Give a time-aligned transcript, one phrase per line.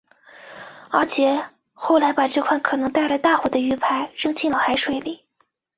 [0.89, 5.23] 阿杰后来把这块可能带来大祸的玉牌扔进了海水里。